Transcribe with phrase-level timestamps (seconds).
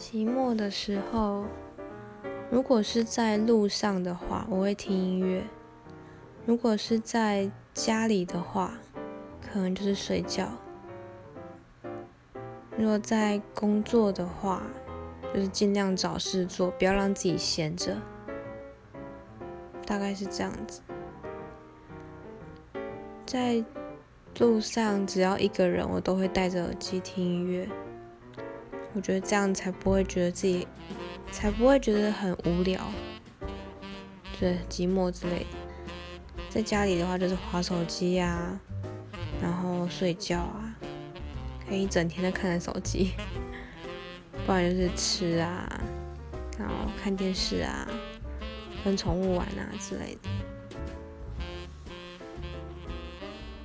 [0.00, 1.44] 寂寞的时候，
[2.50, 5.42] 如果是在路上的话，我会听音乐；
[6.46, 8.78] 如果是在家里的话，
[9.42, 10.46] 可能就是睡觉；
[12.78, 14.62] 如果在工作的话，
[15.34, 17.98] 就是尽量找事做，不要让自己闲着。
[19.84, 20.80] 大概是这样子。
[23.26, 23.62] 在
[24.38, 27.68] 路上，只要一个人，我都会戴着耳机听音乐。
[28.94, 30.66] 我觉得这样才不会觉得自己，
[31.30, 32.80] 才不会觉得很无聊，
[34.38, 35.46] 对寂寞之类的。
[36.48, 38.58] 在家里的话，就是划手机呀，
[39.40, 40.74] 然后睡觉啊，
[41.68, 43.12] 可以一整天都看着手机。
[44.46, 45.80] 不然就是吃啊，
[46.58, 47.86] 然后看电视啊，
[48.84, 50.28] 跟宠物玩啊之类的。